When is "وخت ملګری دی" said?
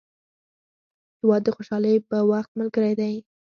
2.31-3.13